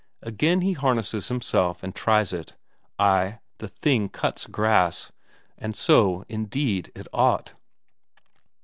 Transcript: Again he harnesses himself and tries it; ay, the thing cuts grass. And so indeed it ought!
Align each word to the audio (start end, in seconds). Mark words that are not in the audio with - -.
Again 0.23 0.61
he 0.61 0.73
harnesses 0.73 1.27
himself 1.27 1.83
and 1.83 1.93
tries 1.93 2.33
it; 2.33 2.55
ay, 2.97 3.37
the 3.59 3.67
thing 3.67 4.09
cuts 4.09 4.47
grass. 4.47 5.11
And 5.59 5.75
so 5.75 6.25
indeed 6.27 6.91
it 6.95 7.05
ought! 7.13 7.53